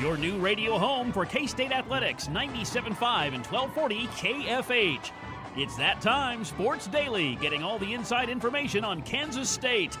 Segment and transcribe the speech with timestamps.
[0.00, 5.10] Your new radio home for K State Athletics, 97.5 and 1240 KFH.
[5.58, 9.98] It's that time, Sports Daily, getting all the inside information on Kansas State.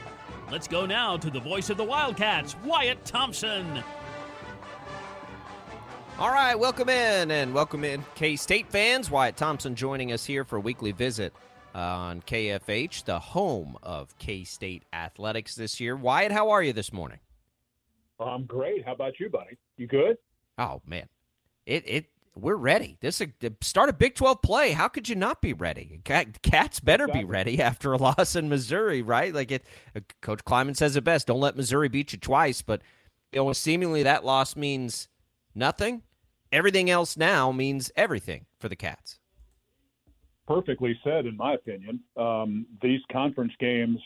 [0.50, 3.66] Let's go now to the voice of the Wildcats, Wyatt Thompson.
[6.18, 9.10] All right, welcome in and welcome in K State fans.
[9.10, 11.34] Wyatt Thompson joining us here for a weekly visit
[11.74, 15.94] on KFH, the home of K State athletics this year.
[15.94, 17.18] Wyatt, how are you this morning?
[18.18, 18.84] I'm great.
[18.86, 19.58] How about you, buddy?
[19.80, 20.18] You good?
[20.58, 21.08] Oh man,
[21.64, 22.98] it it we're ready.
[23.00, 24.72] This is the start a Big 12 play.
[24.72, 26.02] How could you not be ready?
[26.04, 27.22] Cats better exactly.
[27.22, 29.32] be ready after a loss in Missouri, right?
[29.32, 29.64] Like it.
[29.96, 32.82] Uh, Coach Klieman says it best: "Don't let Missouri beat you twice." But
[33.32, 35.08] you know, seemingly that loss means
[35.54, 36.02] nothing.
[36.52, 39.18] Everything else now means everything for the Cats
[40.46, 42.00] perfectly said, in my opinion.
[42.16, 44.00] Um, these conference games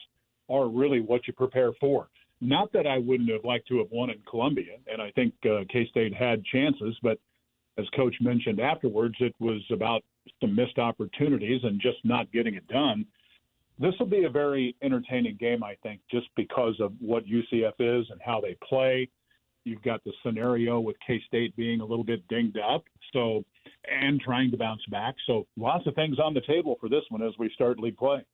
[0.51, 2.09] are really what you prepare for.
[2.45, 5.65] Not that I wouldn't have liked to have won in Columbia, and I think uh,
[5.71, 7.19] K State had chances, but
[7.79, 10.03] as Coach mentioned afterwards, it was about
[10.41, 13.07] some missed opportunities and just not getting it done.
[13.79, 18.07] This will be a very entertaining game, I think, just because of what UCF is
[18.11, 19.09] and how they play.
[19.65, 22.85] You've got the scenario with K State being a little bit dinged up.
[23.13, 23.45] So
[23.91, 25.15] and trying to bounce back.
[25.27, 28.25] So lots of things on the table for this one as we start league play.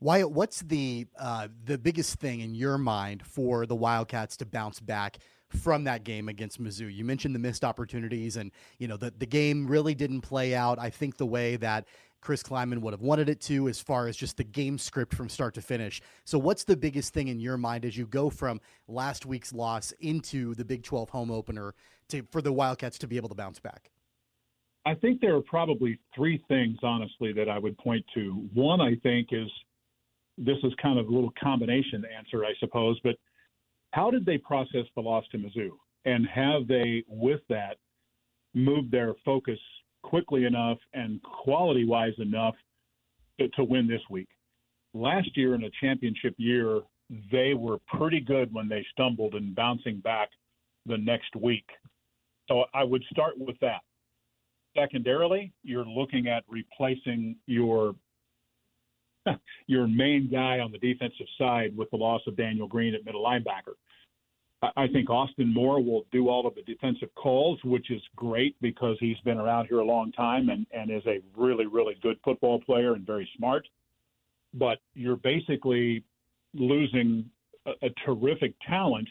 [0.00, 4.78] Wyatt, what's the uh, the biggest thing in your mind for the Wildcats to bounce
[4.78, 6.94] back from that game against Mizzou?
[6.94, 10.78] You mentioned the missed opportunities, and you know the the game really didn't play out.
[10.78, 11.86] I think the way that
[12.20, 15.28] Chris Klieman would have wanted it to, as far as just the game script from
[15.28, 16.00] start to finish.
[16.24, 19.92] So, what's the biggest thing in your mind as you go from last week's loss
[19.98, 21.74] into the Big 12 home opener
[22.10, 23.90] to for the Wildcats to be able to bounce back?
[24.86, 28.48] I think there are probably three things, honestly, that I would point to.
[28.54, 29.48] One, I think, is
[30.38, 33.16] this is kind of a little combination answer, I suppose, but
[33.92, 35.70] how did they process the loss to Mizzou?
[36.04, 37.76] And have they, with that,
[38.54, 39.58] moved their focus
[40.02, 42.54] quickly enough and quality wise enough
[43.40, 44.28] to, to win this week?
[44.94, 46.80] Last year, in a championship year,
[47.32, 50.28] they were pretty good when they stumbled and bouncing back
[50.86, 51.66] the next week.
[52.48, 53.80] So I would start with that.
[54.76, 57.94] Secondarily, you're looking at replacing your
[59.66, 63.24] your main guy on the defensive side with the loss of Daniel Green at middle
[63.24, 63.74] linebacker.
[64.76, 68.96] I think Austin Moore will do all of the defensive calls, which is great because
[68.98, 72.60] he's been around here a long time and, and is a really, really good football
[72.60, 73.68] player and very smart.
[74.54, 76.02] But you're basically
[76.54, 77.30] losing
[77.66, 79.08] a, a terrific talent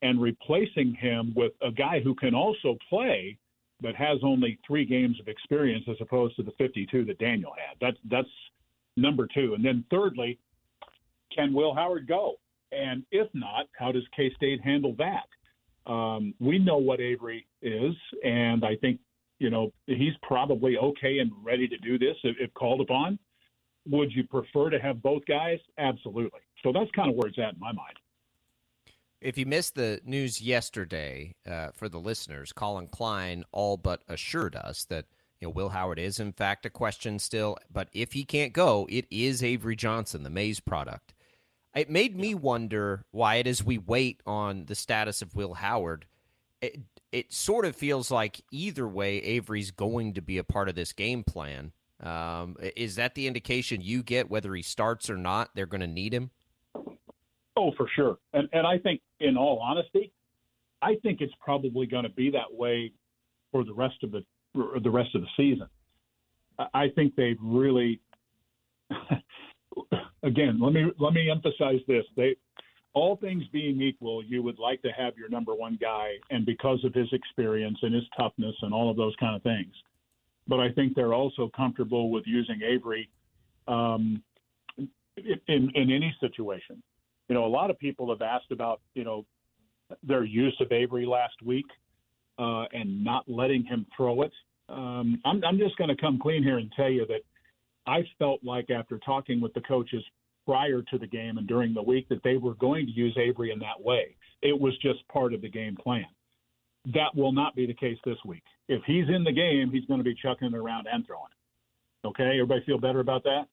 [0.00, 3.36] and replacing him with a guy who can also play
[3.80, 7.76] but has only three games of experience as opposed to the 52 that Daniel had.
[7.80, 8.28] That's that's
[9.00, 9.54] number two.
[9.54, 10.38] And then thirdly,
[11.34, 12.36] can Will Howard go?
[12.72, 15.90] And if not, how does K State handle that?
[15.90, 19.00] Um, we know what Avery is, and I think
[19.38, 23.18] you know he's probably okay and ready to do this if, if called upon.
[23.88, 25.58] Would you prefer to have both guys?
[25.78, 26.40] Absolutely.
[26.62, 27.96] So that's kind of where it's at in my mind.
[29.20, 34.54] If you missed the news yesterday, uh, for the listeners, Colin Klein all but assured
[34.54, 35.06] us that
[35.40, 38.86] you know Will Howard is in fact a question still, but if he can't go,
[38.90, 41.14] it is Avery Johnson, the Maize product.
[41.74, 46.06] It made me wonder why it as we wait on the status of Will Howard.
[46.60, 46.80] It,
[47.12, 50.92] it sort of feels like either way, Avery's going to be a part of this
[50.92, 51.72] game plan.
[52.02, 55.50] Um, is that the indication you get whether he starts or not?
[55.54, 56.30] They're going to need him.
[57.56, 58.18] Oh, for sure.
[58.32, 60.12] And and I think, in all honesty,
[60.80, 62.92] I think it's probably going to be that way
[63.50, 65.68] for the rest of the the rest of the season.
[66.74, 68.00] I think they've really,
[70.22, 72.36] again, let me let me emphasize this: they
[72.94, 76.84] all things being equal, you would like to have your number one guy, and because
[76.84, 79.72] of his experience and his toughness and all of those kind of things.
[80.48, 83.08] But I think they're also comfortable with using Avery
[83.68, 84.22] um,
[85.16, 86.82] in in any situation.
[87.28, 89.24] You know, a lot of people have asked about you know
[90.02, 91.66] their use of Avery last week
[92.38, 94.32] uh, and not letting him throw it.
[94.68, 97.20] Um, I'm, I'm just going to come clean here and tell you that
[97.86, 100.04] I felt like after talking with the coaches
[100.48, 103.50] prior to the game and during the week that they were going to use Avery
[103.50, 104.16] in that way.
[104.40, 106.06] It was just part of the game plan.
[106.86, 108.42] That will not be the case this week.
[108.66, 112.08] If he's in the game, he's going to be chucking it around and throwing it.
[112.08, 113.46] Okay, everybody feel better about that?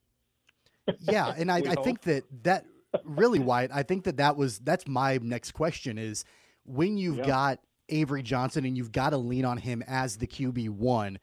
[1.00, 2.66] Yeah, and I, I think that that
[3.04, 6.24] really, Wyatt, I think that that was that's my next question is
[6.64, 7.26] when you've yeah.
[7.26, 7.60] got
[7.90, 11.20] Avery Johnson and you've got to lean on him as the QB one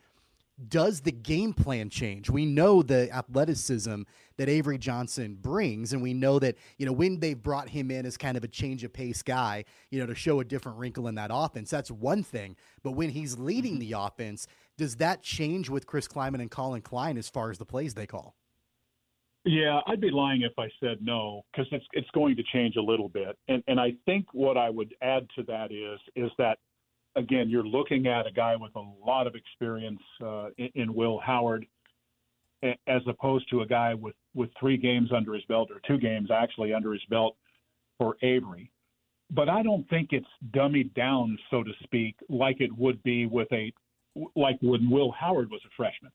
[0.69, 2.31] does the game plan change?
[2.31, 4.03] We know the athleticism
[4.37, 8.07] that Avery Johnson brings, and we know that, you know, when they've brought him in
[8.07, 11.09] as kind of a change of pace guy, you know, to show a different wrinkle
[11.09, 12.57] in that offense, that's one thing.
[12.83, 13.91] But when he's leading mm-hmm.
[13.91, 17.67] the offense, does that change with Chris Klieman and Colin Klein as far as the
[17.67, 18.35] plays they call?
[19.45, 22.83] Yeah, I'd be lying if I said no because it's it's going to change a
[22.83, 26.59] little bit, and and I think what I would add to that is is that
[27.17, 31.19] again, you're looking at a guy with a lot of experience uh, in, in, Will
[31.19, 31.67] Howard,
[32.63, 36.31] as opposed to a guy with, with three games under his belt, or two games
[36.31, 37.37] actually under his belt
[37.99, 38.71] for Avery.
[39.31, 43.49] But I don't think it's dummied down, so to speak, like it would be with
[43.53, 43.73] a
[44.37, 46.13] like when Will Howard was a freshman.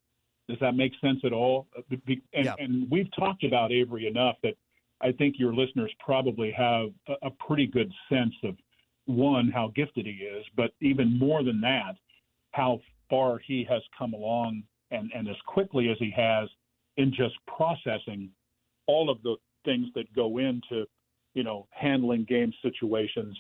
[0.48, 1.68] Does that make sense at all?
[1.78, 2.56] Uh, and, yeah.
[2.60, 4.56] and we've talked about Avery enough that
[5.02, 8.56] I think your listeners probably have a, a pretty good sense of
[9.06, 11.96] one, how gifted he is, but even more than that,
[12.52, 12.80] how
[13.10, 16.50] far he has come along and, and as quickly as he has
[16.98, 18.30] in just processing
[18.88, 19.36] all of the
[19.66, 20.86] things that go into,
[21.34, 23.38] you know, handling game situations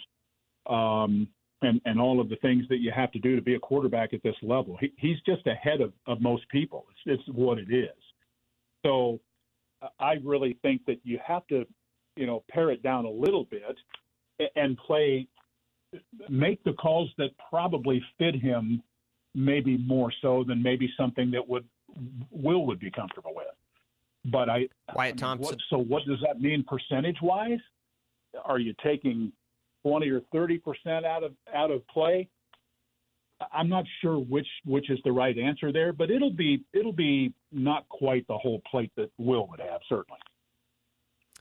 [0.67, 1.27] um,
[1.61, 4.13] and, and all of the things that you have to do to be a quarterback
[4.13, 4.77] at this level.
[4.79, 6.85] He, he's just ahead of, of most people.
[6.91, 7.89] It's, it's what it is.
[8.85, 9.19] So
[9.99, 11.65] I really think that you have to,
[12.15, 13.75] you know, pare it down a little bit
[14.55, 15.27] and play
[16.29, 18.83] make the calls that probably fit him
[19.33, 21.65] maybe more so than maybe something that would
[22.31, 23.47] Will would be comfortable with.
[24.25, 25.45] But I Wyatt Thompson.
[25.45, 27.59] What, so what does that mean percentage wise?
[28.43, 29.31] Are you taking
[29.87, 32.27] twenty or thirty percent out of out of play?
[33.53, 37.33] I'm not sure which which is the right answer there, but it'll be it'll be
[37.51, 40.19] not quite the whole plate that Will would have certainly.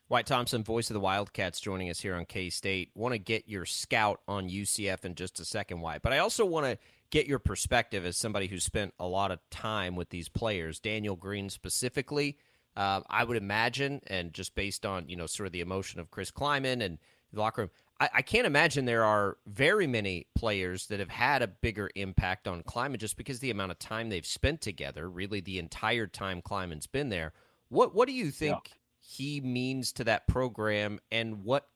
[0.08, 2.90] Wyatt Thompson, voice of the Wildcats, joining us here on K State.
[2.94, 6.44] Want to get your scout on UCF in just a second, Wyatt, But I also
[6.44, 6.78] want to
[7.10, 11.16] get your perspective as somebody who spent a lot of time with these players, Daniel
[11.16, 12.38] Green specifically.
[12.76, 16.10] Uh, I would imagine, and just based on you know sort of the emotion of
[16.10, 16.98] Chris Klieman and
[17.32, 21.42] the locker room, I, I can't imagine there are very many players that have had
[21.42, 25.40] a bigger impact on Klieman just because the amount of time they've spent together, really
[25.40, 27.32] the entire time Klieman's been there.
[27.68, 28.60] What what do you think?
[28.66, 28.72] Yeah
[29.06, 31.68] he means to that program and what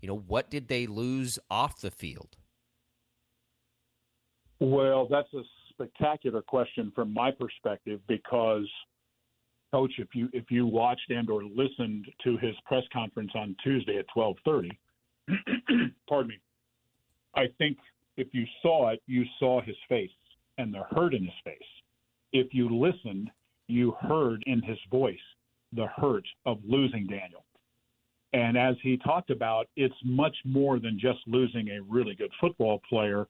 [0.00, 2.36] you know what did they lose off the field
[4.60, 8.68] well that's a spectacular question from my perspective because
[9.72, 13.98] coach if you if you watched and or listened to his press conference on tuesday
[13.98, 14.70] at 12.30
[16.08, 16.38] pardon me
[17.34, 17.78] i think
[18.16, 20.10] if you saw it you saw his face
[20.58, 21.58] and the hurt in his face
[22.32, 23.30] if you listened
[23.68, 25.18] you heard in his voice
[25.72, 27.44] the hurt of losing Daniel.
[28.32, 32.80] And as he talked about, it's much more than just losing a really good football
[32.88, 33.26] player.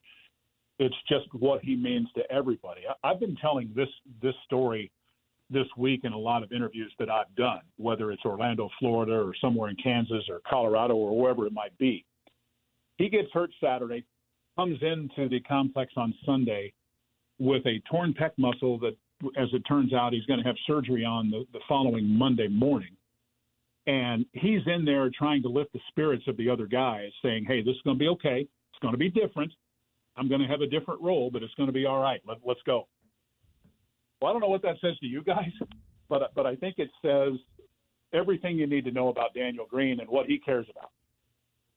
[0.79, 2.81] It's just what he means to everybody.
[3.03, 3.89] I've been telling this
[4.21, 4.91] this story
[5.49, 9.33] this week in a lot of interviews that I've done, whether it's Orlando, Florida, or
[9.39, 12.05] somewhere in Kansas or Colorado or wherever it might be.
[12.97, 14.03] He gets hurt Saturday,
[14.57, 16.73] comes into the complex on Sunday
[17.39, 18.97] with a torn pec muscle that
[19.37, 22.95] as it turns out, he's going to have surgery on the, the following Monday morning.
[23.87, 27.61] And he's in there trying to lift the spirits of the other guys, saying, hey,
[27.63, 28.41] this is going to be okay.
[28.41, 29.51] It's going to be different.
[30.17, 32.21] I'm going to have a different role, but it's going to be all right.
[32.27, 32.87] Let, let's go.
[34.21, 35.51] Well, I don't know what that says to you guys,
[36.09, 37.33] but but I think it says
[38.13, 40.91] everything you need to know about Daniel Green and what he cares about.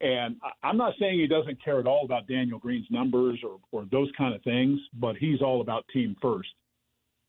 [0.00, 3.84] And I'm not saying he doesn't care at all about Daniel Green's numbers or, or
[3.90, 6.48] those kind of things, but he's all about team first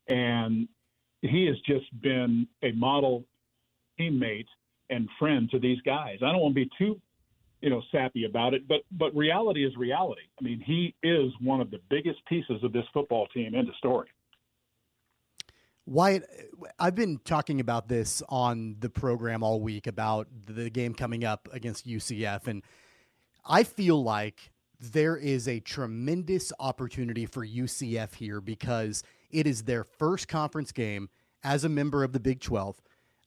[0.07, 0.67] and
[1.21, 3.23] he has just been a model
[3.99, 4.47] teammate
[4.89, 6.17] and friend to these guys.
[6.21, 6.99] I don't want to be too,
[7.61, 10.23] you know, sappy about it, but but reality is reality.
[10.39, 13.55] I mean, he is one of the biggest pieces of this football team.
[13.55, 14.09] End of story.
[15.85, 16.29] Wyatt,
[16.79, 21.49] I've been talking about this on the program all week about the game coming up
[21.51, 22.63] against UCF, and
[23.45, 29.83] I feel like there is a tremendous opportunity for UCF here because it is their
[29.83, 31.09] first conference game
[31.43, 32.81] as a member of the Big 12.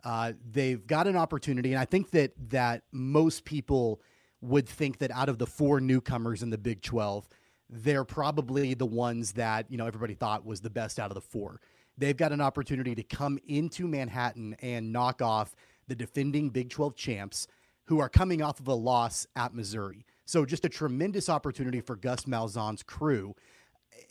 [0.05, 4.01] Uh, they've got an opportunity, and I think that that most people
[4.41, 7.29] would think that out of the four newcomers in the Big 12,
[7.71, 11.21] they're probably the ones that you know everybody thought was the best out of the
[11.21, 11.61] four.
[11.97, 15.55] They've got an opportunity to come into Manhattan and knock off
[15.87, 17.47] the defending Big 12 champs
[17.87, 20.05] who are coming off of a loss at Missouri.
[20.25, 23.35] So just a tremendous opportunity for Gus Malzahn's crew.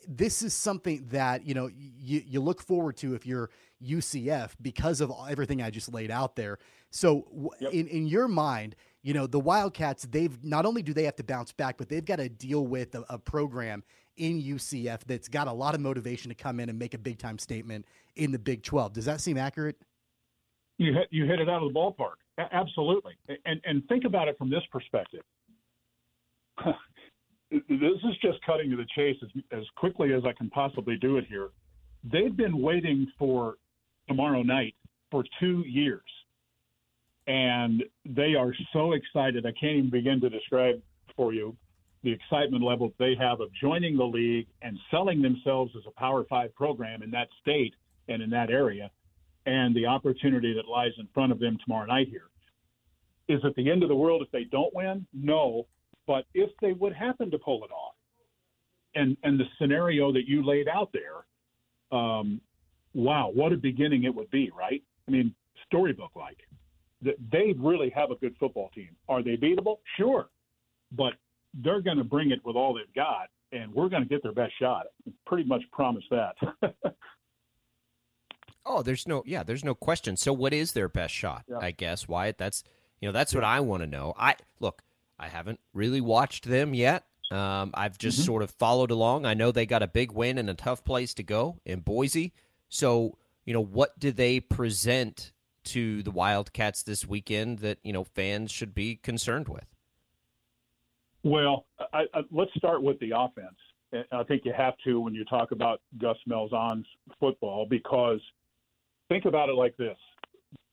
[0.07, 3.49] This is something that you know you, you look forward to if you're
[3.83, 6.59] UCF because of everything I just laid out there.
[6.89, 7.73] So yep.
[7.73, 11.23] in in your mind, you know the Wildcats they've not only do they have to
[11.23, 13.83] bounce back, but they've got to deal with a, a program
[14.17, 17.17] in UCF that's got a lot of motivation to come in and make a big
[17.17, 18.93] time statement in the Big 12.
[18.93, 19.75] Does that seem accurate?
[20.77, 22.15] You hit, you hit it out of the ballpark.
[22.37, 23.13] A- absolutely.
[23.45, 25.21] And and think about it from this perspective.
[27.51, 31.17] this is just cutting to the chase as, as quickly as I can possibly do
[31.17, 31.49] it here.
[32.03, 33.55] They've been waiting for
[34.07, 34.75] tomorrow night
[35.11, 36.01] for two years.
[37.27, 39.45] And they are so excited.
[39.45, 40.81] I can't even begin to describe
[41.15, 41.55] for you
[42.03, 46.25] the excitement level they have of joining the league and selling themselves as a Power
[46.29, 47.73] Five program in that state
[48.09, 48.91] and in that area,
[49.45, 52.29] and the opportunity that lies in front of them tomorrow night here.
[53.29, 55.07] Is it the end of the world if they don't win?
[55.13, 55.67] No.
[56.05, 57.95] But if they would happen to pull it off,
[58.95, 62.41] and and the scenario that you laid out there, um,
[62.93, 64.83] wow, what a beginning it would be, right?
[65.07, 65.33] I mean,
[65.65, 66.37] storybook like.
[67.01, 68.89] They really have a good football team.
[69.09, 69.77] Are they beatable?
[69.97, 70.27] Sure,
[70.91, 71.13] but
[71.53, 74.33] they're going to bring it with all they've got, and we're going to get their
[74.33, 74.87] best shot.
[75.25, 76.35] Pretty much promise that.
[78.65, 80.17] oh, there's no yeah, there's no question.
[80.17, 81.43] So, what is their best shot?
[81.49, 81.59] Yeah.
[81.59, 82.37] I guess Wyatt.
[82.37, 82.63] That's
[82.99, 83.39] you know that's yeah.
[83.39, 84.13] what I want to know.
[84.17, 84.83] I look,
[85.19, 87.05] I haven't really watched them yet.
[87.31, 88.25] Um, I've just mm-hmm.
[88.25, 89.25] sort of followed along.
[89.25, 92.33] I know they got a big win and a tough place to go in Boise.
[92.69, 95.31] So, you know, what do they present
[95.65, 99.72] to the Wildcats this weekend that you know fans should be concerned with?
[101.23, 103.55] Well, I, I, let's start with the offense.
[104.11, 106.87] I think you have to when you talk about Gus Malzahn's
[107.19, 108.19] football because
[109.07, 109.97] think about it like this: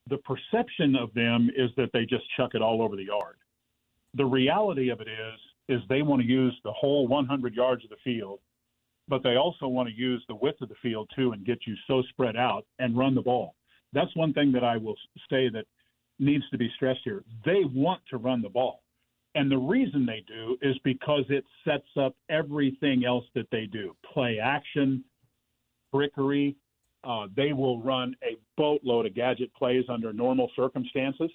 [0.09, 3.37] the perception of them is that they just chuck it all over the yard.
[4.15, 7.91] The reality of it is is they want to use the whole 100 yards of
[7.91, 8.41] the field,
[9.07, 11.77] but they also want to use the width of the field too and get you
[11.87, 13.55] so spread out and run the ball.
[13.93, 14.97] That's one thing that I will
[15.31, 15.65] say that
[16.19, 17.23] needs to be stressed here.
[17.45, 18.83] They want to run the ball.
[19.35, 23.95] And the reason they do is because it sets up everything else that they do
[24.13, 25.05] play action,
[25.93, 26.57] brickery.
[27.05, 31.31] Uh, they will run a boatload of gadget plays under normal circumstances.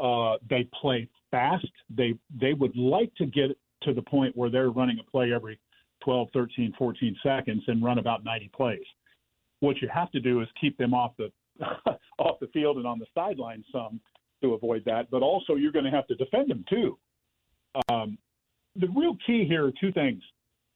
[0.00, 1.66] Uh, they play fast.
[1.88, 5.58] They they would like to get to the point where they're running a play every
[6.02, 8.84] 12, 13, 14 seconds and run about 90 plays.
[9.60, 11.30] What you have to do is keep them off the
[12.18, 14.00] off the field and on the sideline some
[14.42, 15.10] to avoid that.
[15.10, 16.98] But also, you're going to have to defend them too.
[17.88, 18.18] Um,
[18.76, 20.22] the real key here are two things.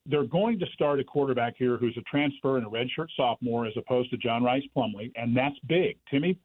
[0.06, 3.74] They're going to start a quarterback here who's a transfer and a redshirt sophomore as
[3.76, 5.98] opposed to John Rhys Plumlee, and that's big.
[6.10, 6.38] Timmy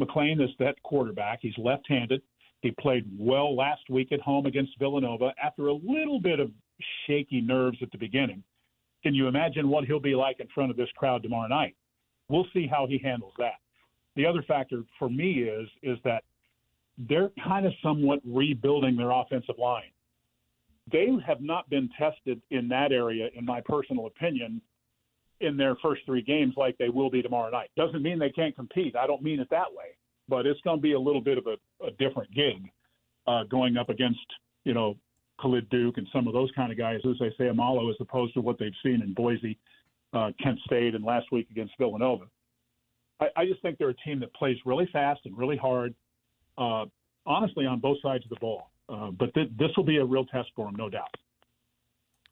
[0.00, 1.38] McClain is that quarterback.
[1.40, 2.20] He's left-handed.
[2.60, 6.50] He played well last week at home against Villanova after a little bit of
[7.06, 8.42] shaky nerves at the beginning.
[9.02, 11.76] Can you imagine what he'll be like in front of this crowd tomorrow night?
[12.28, 13.60] We'll see how he handles that.
[14.16, 16.24] The other factor for me is is that
[16.98, 19.92] they're kind of somewhat rebuilding their offensive line.
[20.90, 24.60] They have not been tested in that area, in my personal opinion,
[25.40, 27.70] in their first three games like they will be tomorrow night.
[27.76, 28.96] Doesn't mean they can't compete.
[28.96, 29.96] I don't mean it that way,
[30.28, 32.70] but it's going to be a little bit of a, a different gig
[33.26, 34.24] uh, going up against,
[34.64, 34.96] you know,
[35.40, 38.32] Khalid Duke and some of those kind of guys, as they say, Amalo, as opposed
[38.34, 39.58] to what they've seen in Boise,
[40.12, 42.24] uh, Kent State, and last week against Villanova.
[43.20, 45.94] I, I just think they're a team that plays really fast and really hard,
[46.56, 46.86] uh,
[47.26, 48.70] honestly, on both sides of the ball.
[48.88, 51.14] Uh, but th- this will be a real test for them, no doubt.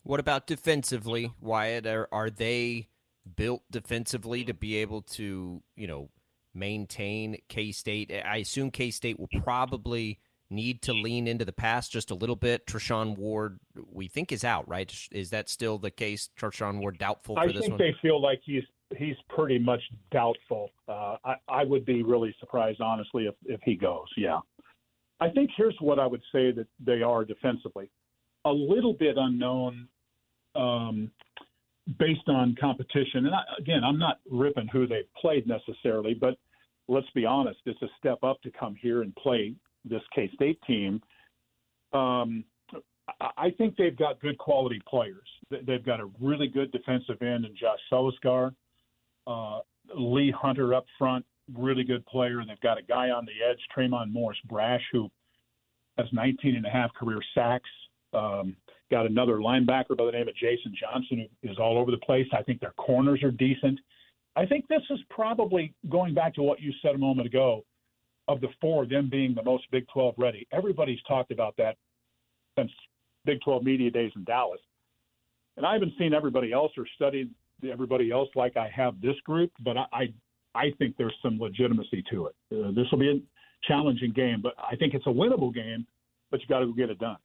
[0.02, 1.86] What about defensively, Wyatt?
[1.86, 2.88] Are, are they
[3.36, 6.10] built defensively to be able to, you know,
[6.54, 8.12] maintain K State?
[8.12, 10.20] I assume K State will probably
[10.50, 12.66] need to lean into the pass just a little bit.
[12.66, 13.58] Treshaun Ward,
[13.90, 14.94] we think is out, right?
[15.10, 16.28] Is that still the case?
[16.38, 17.62] Treshaun Ward doubtful for I this one.
[17.62, 18.62] I think they feel like he's
[18.96, 19.80] he's pretty much
[20.12, 20.68] doubtful.
[20.86, 24.06] Uh, I, I would be really surprised, honestly, if if he goes.
[24.16, 24.40] Yeah.
[25.20, 27.90] I think here's what I would say that they are defensively.
[28.44, 29.88] A little bit unknown
[30.54, 31.10] um,
[31.98, 33.26] based on competition.
[33.26, 36.36] And I, again, I'm not ripping who they've played necessarily, but
[36.88, 39.54] let's be honest, it's a step up to come here and play
[39.84, 41.00] this K State team.
[41.92, 42.44] Um,
[43.20, 45.28] I think they've got good quality players.
[45.50, 48.54] They've got a really good defensive end in Josh Celiscar,
[49.26, 49.60] uh,
[49.94, 52.42] Lee Hunter up front, really good player.
[52.46, 55.10] They've got a guy on the edge, Tremon Morris Brash, who
[55.98, 57.68] has 19 and a half career sacks.
[58.12, 58.56] Um,
[58.90, 62.26] got another linebacker by the name of Jason Johnson who is all over the place.
[62.32, 63.78] I think their corners are decent.
[64.36, 67.64] I think this is probably going back to what you said a moment ago
[68.26, 70.46] of the four, them being the most Big 12 ready.
[70.52, 71.76] Everybody's talked about that
[72.58, 72.70] since
[73.24, 74.60] Big 12 media days in Dallas.
[75.56, 77.30] And I haven't seen everybody else or studied
[77.70, 80.14] everybody else like I have this group, but I, I,
[80.54, 82.34] I think there's some legitimacy to it.
[82.52, 83.20] Uh, this will be a
[83.66, 85.86] challenging game, but I think it's a winnable game,
[86.30, 87.16] but you got to get it done.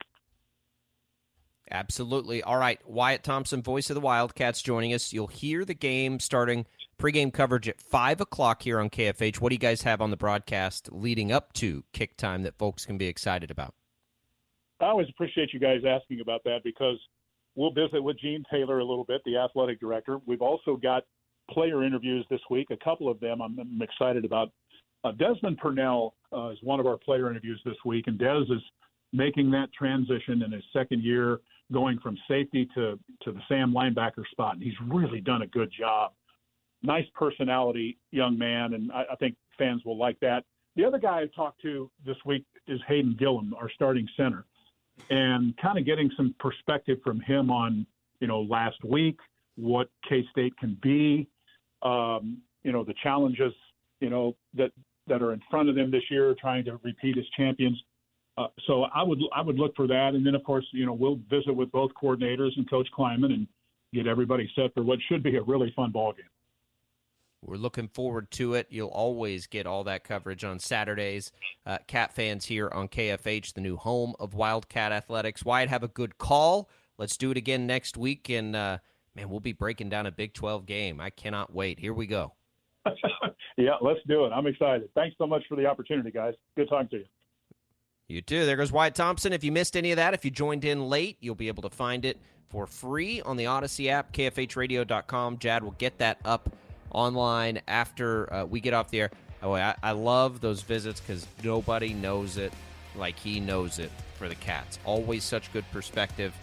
[1.71, 2.41] Absolutely.
[2.41, 2.79] All right.
[2.87, 5.13] Wyatt Thompson, voice of the Wildcats, joining us.
[5.13, 6.65] You'll hear the game starting
[6.99, 9.39] pregame coverage at 5 o'clock here on KFH.
[9.39, 12.85] What do you guys have on the broadcast leading up to kick time that folks
[12.85, 13.75] can be excited about?
[14.81, 16.97] I always appreciate you guys asking about that because
[17.55, 20.19] we'll visit with Gene Taylor a little bit, the athletic director.
[20.25, 21.03] We've also got
[21.49, 24.51] player interviews this week, a couple of them I'm, I'm excited about.
[25.03, 28.61] Uh, Desmond Purnell uh, is one of our player interviews this week, and Des is
[29.13, 31.39] making that transition in his second year,
[31.71, 34.55] going from safety to, to the Sam linebacker spot.
[34.55, 36.11] And he's really done a good job.
[36.83, 40.43] Nice personality, young man, and I, I think fans will like that.
[40.75, 44.45] The other guy I talked to this week is Hayden Gillum, our starting center
[45.09, 47.85] and kind of getting some perspective from him on,
[48.19, 49.17] you know, last week,
[49.55, 51.27] what K State can be,
[51.81, 53.53] um, you know, the challenges,
[53.99, 54.71] you know, that
[55.07, 57.81] that are in front of them this year, trying to repeat as champions.
[58.37, 60.93] Uh, so I would I would look for that, and then of course, you know,
[60.93, 63.47] we'll visit with both coordinators and Coach Klieman and
[63.93, 66.25] get everybody set for what should be a really fun ball game.
[67.41, 68.67] We're looking forward to it.
[68.69, 71.31] You'll always get all that coverage on Saturdays.
[71.65, 75.45] Uh, Cat fans here on KFH, the new home of Wildcat Athletics.
[75.45, 76.69] Wyatt, have a good call.
[76.97, 78.29] Let's do it again next week.
[78.29, 78.79] And, uh,
[79.19, 80.99] man, we'll be breaking down a Big 12 game.
[80.99, 81.79] I cannot wait.
[81.79, 82.33] Here we go.
[83.57, 84.29] yeah, let's do it.
[84.29, 84.89] I'm excited.
[84.95, 86.33] Thanks so much for the opportunity, guys.
[86.55, 87.05] Good talking to you.
[88.07, 88.45] You too.
[88.45, 89.33] There goes Wyatt Thompson.
[89.33, 91.69] If you missed any of that, if you joined in late, you'll be able to
[91.69, 92.17] find it
[92.49, 95.37] for free on the Audacy app, kfhradio.com.
[95.37, 96.49] Jad will get that up
[96.91, 99.11] online after uh, we get off the air.
[99.43, 102.51] Oh, I, I love those visits because nobody knows it
[102.95, 104.79] like he knows it for the Cats.
[104.85, 106.33] Always such good perspective.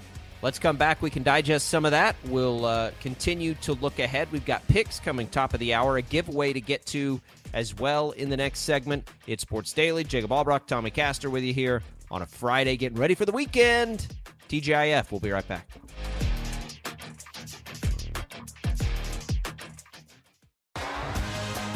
[0.42, 1.03] Let's come back.
[1.03, 2.14] We can digest some of that.
[2.27, 4.31] We'll uh, continue to look ahead.
[4.31, 7.20] We've got picks coming top of the hour, a giveaway to get to
[7.53, 9.09] as well in the next segment.
[9.27, 10.05] It's Sports Daily.
[10.05, 14.07] Jacob Albrock, Tommy Castor with you here on a Friday, getting ready for the weekend.
[14.49, 15.11] TGIF.
[15.11, 15.68] We'll be right back.